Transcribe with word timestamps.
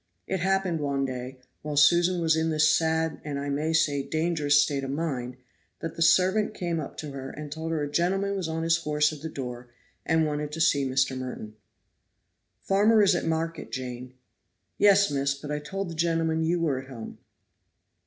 It 0.25 0.39
happened 0.39 0.79
one 0.79 1.05
day, 1.05 1.37
while 1.61 1.77
Susan 1.77 2.19
was 2.21 2.35
in 2.35 2.49
this 2.49 2.75
sad 2.75 3.21
and 3.23 3.37
I 3.37 3.49
may 3.49 3.71
say 3.71 4.01
dangerous 4.01 4.59
state 4.59 4.83
of 4.83 4.89
mind, 4.89 5.37
that 5.79 5.95
the 5.95 6.01
servant 6.01 6.55
came 6.55 6.79
up 6.79 6.97
to 6.97 7.11
her, 7.11 7.29
and 7.29 7.51
told 7.51 7.71
her 7.71 7.83
a 7.83 7.87
gentleman 7.87 8.35
was 8.35 8.47
on 8.47 8.63
his 8.63 8.77
horse 8.77 9.13
at 9.13 9.21
the 9.21 9.29
door, 9.29 9.69
and 10.03 10.25
wanted 10.25 10.51
to 10.53 10.59
see 10.59 10.89
Mr. 10.89 11.15
Merton. 11.15 11.53
"Father 12.63 13.03
is 13.03 13.13
at 13.13 13.25
market, 13.25 13.71
Jane." 13.71 14.15
"Yes, 14.79 15.11
miss, 15.11 15.35
but 15.35 15.51
I 15.51 15.59
told 15.59 15.87
the 15.87 15.93
gentleman 15.93 16.41
you 16.41 16.59
were 16.59 16.79
at 16.81 16.89
home." 16.89 17.19